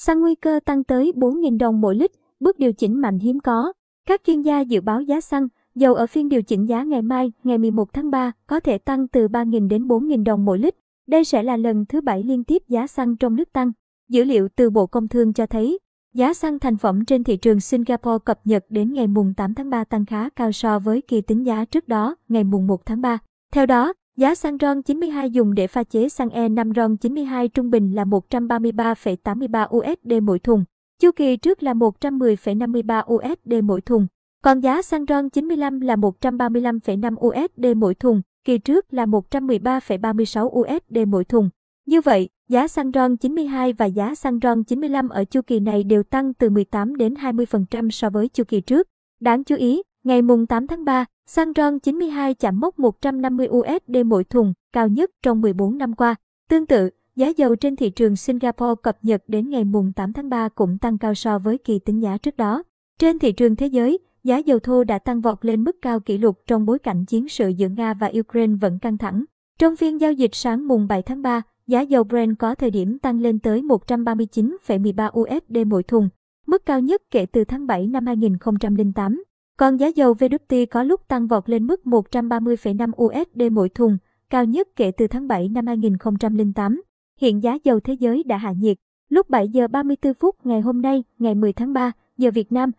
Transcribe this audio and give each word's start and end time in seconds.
xăng 0.00 0.20
nguy 0.20 0.34
cơ 0.34 0.60
tăng 0.64 0.84
tới 0.84 1.12
4.000 1.16 1.58
đồng 1.58 1.80
mỗi 1.80 1.96
lít, 1.96 2.10
bước 2.40 2.58
điều 2.58 2.72
chỉnh 2.72 3.00
mạnh 3.00 3.18
hiếm 3.18 3.40
có. 3.40 3.72
Các 4.06 4.20
chuyên 4.26 4.42
gia 4.42 4.60
dự 4.60 4.80
báo 4.80 5.02
giá 5.02 5.20
xăng, 5.20 5.48
dầu 5.74 5.94
ở 5.94 6.06
phiên 6.06 6.28
điều 6.28 6.42
chỉnh 6.42 6.68
giá 6.68 6.82
ngày 6.82 7.02
mai, 7.02 7.32
ngày 7.44 7.58
11 7.58 7.92
tháng 7.92 8.10
3, 8.10 8.32
có 8.46 8.60
thể 8.60 8.78
tăng 8.78 9.08
từ 9.08 9.28
3.000 9.28 9.68
đến 9.68 9.88
4.000 9.88 10.24
đồng 10.24 10.44
mỗi 10.44 10.58
lít. 10.58 10.74
Đây 11.06 11.24
sẽ 11.24 11.42
là 11.42 11.56
lần 11.56 11.84
thứ 11.86 12.00
bảy 12.00 12.22
liên 12.22 12.44
tiếp 12.44 12.62
giá 12.68 12.86
xăng 12.86 13.16
trong 13.16 13.36
nước 13.36 13.52
tăng. 13.52 13.72
Dữ 14.08 14.24
liệu 14.24 14.48
từ 14.56 14.70
Bộ 14.70 14.86
Công 14.86 15.08
Thương 15.08 15.32
cho 15.32 15.46
thấy, 15.46 15.78
giá 16.14 16.34
xăng 16.34 16.58
thành 16.58 16.76
phẩm 16.76 17.04
trên 17.04 17.24
thị 17.24 17.36
trường 17.36 17.60
Singapore 17.60 18.24
cập 18.24 18.40
nhật 18.44 18.64
đến 18.68 18.92
ngày 18.92 19.06
mùng 19.06 19.34
8 19.34 19.54
tháng 19.54 19.70
3 19.70 19.84
tăng 19.84 20.06
khá 20.06 20.28
cao 20.30 20.52
so 20.52 20.78
với 20.78 21.02
kỳ 21.02 21.20
tính 21.20 21.46
giá 21.46 21.64
trước 21.64 21.88
đó, 21.88 22.16
ngày 22.28 22.44
mùng 22.44 22.66
1 22.66 22.86
tháng 22.86 23.00
3. 23.00 23.18
Theo 23.52 23.66
đó, 23.66 23.92
giá 24.18 24.34
xăng 24.34 24.56
RON 24.60 24.82
92 24.82 25.30
dùng 25.30 25.54
để 25.54 25.66
pha 25.66 25.84
chế 25.84 26.08
xăng 26.08 26.28
E5 26.28 26.72
RON 26.74 26.96
92 26.96 27.48
trung 27.48 27.70
bình 27.70 27.94
là 27.94 28.04
133,83 28.04 29.76
USD 29.76 30.12
mỗi 30.22 30.38
thùng, 30.38 30.64
chu 31.00 31.10
kỳ 31.16 31.36
trước 31.36 31.62
là 31.62 31.74
110,53 31.74 33.02
USD 33.14 33.64
mỗi 33.64 33.80
thùng. 33.80 34.06
Còn 34.44 34.60
giá 34.60 34.82
xăng 34.82 35.04
RON 35.08 35.30
95 35.30 35.80
là 35.80 35.96
135,5 35.96 37.14
USD 37.26 37.66
mỗi 37.76 37.94
thùng, 37.94 38.22
kỳ 38.44 38.58
trước 38.58 38.94
là 38.94 39.06
113,36 39.06 40.46
USD 40.60 40.98
mỗi 41.08 41.24
thùng. 41.24 41.50
Như 41.86 42.00
vậy, 42.00 42.28
giá 42.48 42.68
xăng 42.68 42.90
RON 42.94 43.16
92 43.16 43.72
và 43.72 43.86
giá 43.86 44.14
xăng 44.14 44.38
RON 44.42 44.64
95 44.64 45.08
ở 45.08 45.24
chu 45.24 45.42
kỳ 45.42 45.60
này 45.60 45.84
đều 45.84 46.02
tăng 46.02 46.34
từ 46.34 46.50
18 46.50 46.96
đến 46.96 47.14
20% 47.14 47.90
so 47.90 48.10
với 48.10 48.28
chu 48.28 48.44
kỳ 48.44 48.60
trước. 48.60 48.88
Đáng 49.20 49.44
chú 49.44 49.56
ý, 49.56 49.82
ngày 50.04 50.22
mùng 50.22 50.46
8 50.46 50.66
tháng 50.66 50.84
3, 50.84 51.04
xăng 51.30 51.52
RON 51.56 51.78
92 51.78 52.34
chạm 52.34 52.60
mốc 52.60 52.78
150 52.78 53.48
USD 53.48 53.96
mỗi 54.06 54.24
thùng, 54.24 54.52
cao 54.72 54.88
nhất 54.88 55.10
trong 55.22 55.40
14 55.40 55.78
năm 55.78 55.94
qua. 55.94 56.14
Tương 56.48 56.66
tự, 56.66 56.90
giá 57.16 57.28
dầu 57.36 57.56
trên 57.56 57.76
thị 57.76 57.90
trường 57.90 58.16
Singapore 58.16 58.74
cập 58.82 58.98
nhật 59.02 59.22
đến 59.28 59.50
ngày 59.50 59.64
mùng 59.64 59.92
8 59.92 60.12
tháng 60.12 60.28
3 60.28 60.48
cũng 60.48 60.78
tăng 60.78 60.98
cao 60.98 61.14
so 61.14 61.38
với 61.38 61.58
kỳ 61.58 61.78
tính 61.78 62.02
giá 62.02 62.18
trước 62.18 62.36
đó. 62.36 62.62
Trên 62.98 63.18
thị 63.18 63.32
trường 63.32 63.56
thế 63.56 63.66
giới, 63.66 63.98
giá 64.24 64.36
dầu 64.36 64.58
thô 64.58 64.84
đã 64.84 64.98
tăng 64.98 65.20
vọt 65.20 65.44
lên 65.44 65.64
mức 65.64 65.76
cao 65.82 66.00
kỷ 66.00 66.18
lục 66.18 66.38
trong 66.46 66.66
bối 66.66 66.78
cảnh 66.78 67.04
chiến 67.04 67.28
sự 67.28 67.48
giữa 67.48 67.68
Nga 67.68 67.94
và 67.94 68.10
Ukraine 68.18 68.54
vẫn 68.60 68.78
căng 68.78 68.98
thẳng. 68.98 69.24
Trong 69.58 69.76
phiên 69.76 70.00
giao 70.00 70.12
dịch 70.12 70.34
sáng 70.34 70.68
mùng 70.68 70.86
7 70.88 71.02
tháng 71.02 71.22
3, 71.22 71.42
giá 71.66 71.80
dầu 71.80 72.04
Brent 72.04 72.38
có 72.38 72.54
thời 72.54 72.70
điểm 72.70 72.98
tăng 72.98 73.20
lên 73.20 73.38
tới 73.38 73.62
139,13 73.62 75.20
USD 75.20 75.66
mỗi 75.66 75.82
thùng, 75.82 76.08
mức 76.46 76.66
cao 76.66 76.80
nhất 76.80 77.02
kể 77.10 77.26
từ 77.26 77.44
tháng 77.44 77.66
7 77.66 77.86
năm 77.86 78.06
2008. 78.06 79.22
Còn 79.58 79.76
giá 79.76 79.86
dầu 79.86 80.14
WT 80.14 80.66
có 80.70 80.82
lúc 80.82 81.00
tăng 81.08 81.26
vọt 81.26 81.48
lên 81.48 81.66
mức 81.66 81.80
130,5 81.84 82.90
USD 83.04 83.52
mỗi 83.52 83.68
thùng, 83.68 83.98
cao 84.30 84.44
nhất 84.44 84.68
kể 84.76 84.90
từ 84.90 85.06
tháng 85.06 85.28
7 85.28 85.48
năm 85.48 85.66
2008. 85.66 86.82
Hiện 87.20 87.42
giá 87.42 87.58
dầu 87.64 87.80
thế 87.80 87.92
giới 87.92 88.22
đã 88.22 88.36
hạ 88.36 88.52
nhiệt. 88.52 88.76
Lúc 89.08 89.30
7 89.30 89.48
giờ 89.48 89.68
34 89.68 90.14
phút 90.14 90.36
ngày 90.44 90.60
hôm 90.60 90.82
nay, 90.82 91.04
ngày 91.18 91.34
10 91.34 91.52
tháng 91.52 91.72
3, 91.72 91.92
giờ 92.18 92.30
Việt 92.30 92.52
Nam, 92.52 92.70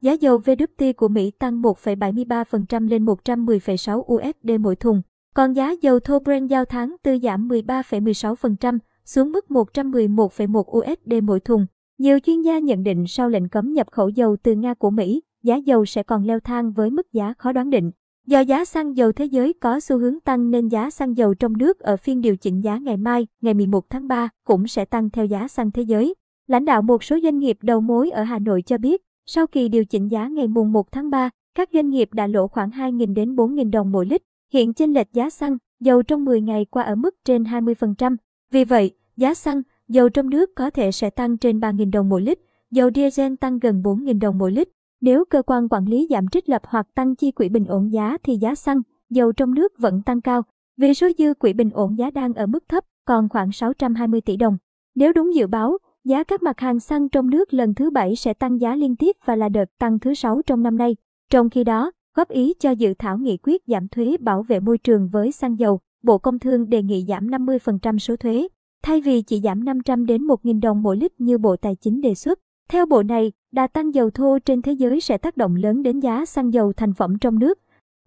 giá 0.00 0.12
dầu 0.12 0.38
WT 0.38 0.92
của 0.92 1.08
Mỹ 1.08 1.30
tăng 1.30 1.62
1,73% 1.62 2.88
lên 2.88 3.04
110,6 3.04 4.14
USD 4.14 4.60
mỗi 4.60 4.76
thùng. 4.76 5.02
Còn 5.34 5.52
giá 5.52 5.74
dầu 5.80 6.00
thô 6.00 6.18
Brent 6.18 6.50
giao 6.50 6.64
tháng 6.64 6.96
tư 7.02 7.18
giảm 7.22 7.48
13,16% 7.48 8.78
xuống 9.04 9.32
mức 9.32 9.46
111,1 9.48 10.78
USD 10.78 11.12
mỗi 11.22 11.40
thùng. 11.40 11.66
Nhiều 11.98 12.18
chuyên 12.20 12.42
gia 12.42 12.58
nhận 12.58 12.82
định 12.82 13.06
sau 13.06 13.28
lệnh 13.28 13.48
cấm 13.48 13.72
nhập 13.72 13.86
khẩu 13.90 14.08
dầu 14.08 14.36
từ 14.42 14.54
Nga 14.54 14.74
của 14.74 14.90
Mỹ, 14.90 15.22
giá 15.46 15.56
dầu 15.56 15.86
sẽ 15.86 16.02
còn 16.02 16.24
leo 16.24 16.40
thang 16.40 16.72
với 16.72 16.90
mức 16.90 17.12
giá 17.12 17.34
khó 17.38 17.52
đoán 17.52 17.70
định. 17.70 17.90
Do 18.26 18.40
giá 18.40 18.64
xăng 18.64 18.96
dầu 18.96 19.12
thế 19.12 19.24
giới 19.24 19.52
có 19.52 19.80
xu 19.80 19.98
hướng 19.98 20.20
tăng 20.20 20.50
nên 20.50 20.68
giá 20.68 20.90
xăng 20.90 21.16
dầu 21.16 21.34
trong 21.34 21.56
nước 21.58 21.78
ở 21.78 21.96
phiên 21.96 22.20
điều 22.20 22.36
chỉnh 22.36 22.64
giá 22.64 22.76
ngày 22.76 22.96
mai, 22.96 23.26
ngày 23.40 23.54
11 23.54 23.90
tháng 23.90 24.08
3 24.08 24.28
cũng 24.44 24.66
sẽ 24.66 24.84
tăng 24.84 25.10
theo 25.10 25.24
giá 25.24 25.48
xăng 25.48 25.70
thế 25.70 25.82
giới. 25.82 26.14
Lãnh 26.46 26.64
đạo 26.64 26.82
một 26.82 27.04
số 27.04 27.18
doanh 27.22 27.38
nghiệp 27.38 27.58
đầu 27.62 27.80
mối 27.80 28.10
ở 28.10 28.22
Hà 28.22 28.38
Nội 28.38 28.62
cho 28.62 28.78
biết, 28.78 29.02
sau 29.26 29.46
kỳ 29.46 29.68
điều 29.68 29.84
chỉnh 29.84 30.10
giá 30.10 30.28
ngày 30.28 30.48
mùng 30.48 30.72
1 30.72 30.92
tháng 30.92 31.10
3, 31.10 31.30
các 31.54 31.68
doanh 31.72 31.90
nghiệp 31.90 32.08
đã 32.12 32.26
lỗ 32.26 32.48
khoảng 32.48 32.70
2.000 32.70 33.14
đến 33.14 33.36
4.000 33.36 33.70
đồng 33.70 33.92
mỗi 33.92 34.06
lít. 34.06 34.22
Hiện 34.52 34.74
chênh 34.74 34.92
lệch 34.92 35.12
giá 35.12 35.30
xăng, 35.30 35.56
dầu 35.80 36.02
trong 36.02 36.24
10 36.24 36.40
ngày 36.40 36.64
qua 36.64 36.82
ở 36.82 36.94
mức 36.94 37.14
trên 37.24 37.42
20%. 37.42 38.16
Vì 38.50 38.64
vậy, 38.64 38.90
giá 39.16 39.34
xăng, 39.34 39.62
dầu 39.88 40.08
trong 40.08 40.30
nước 40.30 40.50
có 40.54 40.70
thể 40.70 40.92
sẽ 40.92 41.10
tăng 41.10 41.36
trên 41.36 41.60
3.000 41.60 41.90
đồng 41.90 42.08
mỗi 42.08 42.22
lít, 42.22 42.38
dầu 42.70 42.90
diesel 42.94 43.34
tăng 43.40 43.58
gần 43.58 43.82
4.000 43.82 44.20
đồng 44.20 44.38
mỗi 44.38 44.52
lít. 44.52 44.68
Nếu 45.00 45.24
cơ 45.24 45.42
quan 45.42 45.68
quản 45.68 45.84
lý 45.84 46.06
giảm 46.10 46.28
trích 46.28 46.48
lập 46.48 46.62
hoặc 46.64 46.86
tăng 46.94 47.14
chi 47.14 47.30
quỹ 47.30 47.48
bình 47.48 47.66
ổn 47.66 47.92
giá 47.92 48.16
thì 48.22 48.36
giá 48.36 48.54
xăng, 48.54 48.82
dầu 49.10 49.32
trong 49.32 49.54
nước 49.54 49.72
vẫn 49.78 50.02
tăng 50.02 50.20
cao. 50.20 50.42
Vì 50.76 50.94
số 50.94 51.08
dư 51.18 51.34
quỹ 51.34 51.52
bình 51.52 51.70
ổn 51.70 51.98
giá 51.98 52.10
đang 52.10 52.34
ở 52.34 52.46
mức 52.46 52.64
thấp, 52.68 52.84
còn 53.04 53.28
khoảng 53.28 53.52
620 53.52 54.20
tỷ 54.20 54.36
đồng. 54.36 54.56
Nếu 54.94 55.12
đúng 55.12 55.34
dự 55.34 55.46
báo, 55.46 55.78
giá 56.04 56.24
các 56.24 56.42
mặt 56.42 56.60
hàng 56.60 56.80
xăng 56.80 57.08
trong 57.08 57.30
nước 57.30 57.54
lần 57.54 57.74
thứ 57.74 57.90
bảy 57.90 58.16
sẽ 58.16 58.34
tăng 58.34 58.60
giá 58.60 58.76
liên 58.76 58.96
tiếp 58.96 59.16
và 59.24 59.36
là 59.36 59.48
đợt 59.48 59.64
tăng 59.78 59.98
thứ 59.98 60.14
sáu 60.14 60.42
trong 60.46 60.62
năm 60.62 60.76
nay. 60.76 60.96
Trong 61.30 61.50
khi 61.50 61.64
đó, 61.64 61.90
góp 62.14 62.28
ý 62.28 62.54
cho 62.58 62.70
dự 62.70 62.94
thảo 62.98 63.18
nghị 63.18 63.36
quyết 63.42 63.62
giảm 63.66 63.88
thuế 63.88 64.16
bảo 64.20 64.42
vệ 64.42 64.60
môi 64.60 64.78
trường 64.78 65.08
với 65.08 65.32
xăng 65.32 65.58
dầu, 65.58 65.80
Bộ 66.02 66.18
Công 66.18 66.38
Thương 66.38 66.68
đề 66.68 66.82
nghị 66.82 67.04
giảm 67.08 67.26
50% 67.26 67.98
số 67.98 68.16
thuế, 68.16 68.48
thay 68.82 69.00
vì 69.00 69.22
chỉ 69.22 69.40
giảm 69.40 69.64
500 69.64 70.06
đến 70.06 70.22
1.000 70.22 70.60
đồng 70.60 70.82
mỗi 70.82 70.96
lít 70.96 71.20
như 71.20 71.38
Bộ 71.38 71.56
Tài 71.56 71.76
chính 71.80 72.00
đề 72.00 72.14
xuất. 72.14 72.38
Theo 72.68 72.86
bộ 72.86 73.02
này, 73.02 73.32
đà 73.52 73.66
tăng 73.66 73.94
dầu 73.94 74.10
thô 74.10 74.38
trên 74.38 74.62
thế 74.62 74.72
giới 74.72 75.00
sẽ 75.00 75.18
tác 75.18 75.36
động 75.36 75.56
lớn 75.56 75.82
đến 75.82 76.00
giá 76.00 76.26
xăng 76.26 76.52
dầu 76.52 76.72
thành 76.72 76.94
phẩm 76.94 77.18
trong 77.18 77.38
nước. 77.38 77.58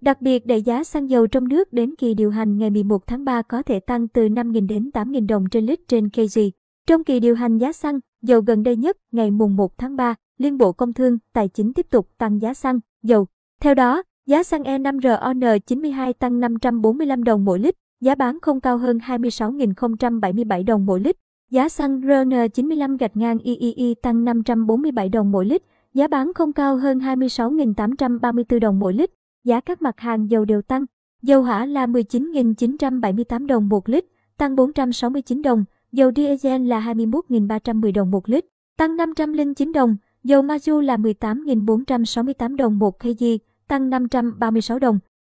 Đặc 0.02 0.22
biệt 0.22 0.46
đẩy 0.46 0.62
giá 0.62 0.84
xăng 0.84 1.10
dầu 1.10 1.28
trong 1.28 1.48
nước 1.48 1.74
đến 1.74 1.96
kỳ 1.96 2.14
điều 2.14 2.32
hành 2.32 2.58
ngày 2.58 2.70
11 2.70 3.08
tháng 3.08 3.26
3 3.26 3.42
có 3.42 3.62
thể 3.62 3.80
tăng 3.80 4.08
từ 4.08 4.28
5.000 4.28 4.68
đến 4.68 4.90
8.000 4.94 5.28
đồng 5.28 5.50
trên 5.52 5.66
lít 5.66 5.80
trên 5.88 6.10
KG. 6.10 6.40
Trong 6.88 7.04
kỳ 7.04 7.20
điều 7.20 7.36
hành 7.36 7.58
giá 7.58 7.74
xăng, 7.74 8.00
dầu 8.22 8.42
gần 8.42 8.64
đây 8.64 8.76
nhất, 8.76 8.98
ngày 9.12 9.32
mùng 9.32 9.56
1 9.56 9.78
tháng 9.78 9.96
3, 9.96 10.16
Liên 10.38 10.58
Bộ 10.58 10.72
Công 10.72 10.94
Thương, 10.94 11.18
Tài 11.34 11.48
chính 11.48 11.74
tiếp 11.74 11.86
tục 11.90 12.10
tăng 12.18 12.42
giá 12.42 12.54
xăng, 12.54 12.80
dầu. 13.04 13.28
Theo 13.62 13.74
đó, 13.74 14.04
giá 14.26 14.44
xăng 14.44 14.64
E5RON92 14.64 16.14
tăng 16.14 16.40
545 16.40 17.24
đồng 17.24 17.46
mỗi 17.46 17.60
lít, 17.60 17.76
giá 18.02 18.16
bán 18.16 18.40
không 18.42 18.62
cao 18.62 18.78
hơn 18.78 18.98
26.077 18.98 20.66
đồng 20.66 20.86
mỗi 20.86 21.00
lít. 21.00 21.16
Giá 21.50 21.70
xăng 21.70 22.02
RN95 22.02 22.98
gạch 22.98 23.18
ngang 23.18 23.40
III 23.40 23.96
tăng 24.02 24.24
547 24.24 25.10
đồng 25.10 25.32
mỗi 25.32 25.46
lít, 25.46 25.62
giá 25.94 26.08
bán 26.08 26.34
không 26.34 26.54
cao 26.54 26.76
hơn 26.76 27.00
26.834 27.00 28.60
đồng 28.60 28.80
mỗi 28.80 28.94
lít. 28.94 29.10
Giá 29.44 29.60
các 29.60 29.82
mặt 29.82 30.00
hàng 30.00 30.30
dầu 30.30 30.46
đều 30.46 30.62
tăng. 30.62 30.86
Dầu 31.22 31.42
hỏa 31.42 31.66
là 31.66 31.88
19.978 31.88 33.48
đồng 33.48 33.70
một 33.70 33.90
lít, 33.90 34.06
tăng 34.38 34.56
469 34.56 35.42
đồng. 35.42 35.66
Dầu 35.92 36.12
diesel 36.16 36.68
là 36.68 36.94
21.310 36.94 37.94
đồng 37.94 38.12
một 38.12 38.30
lít, 38.30 38.46
tăng 38.78 38.98
509 38.98 39.72
đồng. 39.72 39.96
Dầu 40.24 40.42
ma 40.42 40.58
là 40.82 40.98
18.468 40.98 42.56
đồng 42.56 42.80
một 42.80 43.00
kg, 43.00 43.24
tăng 43.68 43.90
536 43.90 44.80
đồng. 44.80 45.00